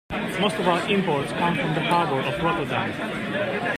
Most 0.39 0.55
of 0.55 0.67
our 0.67 0.81
imports 0.89 1.31
come 1.33 1.53
from 1.55 1.75
the 1.75 1.81
harbor 1.81 2.21
of 2.21 2.43
Rotterdam. 2.43 3.69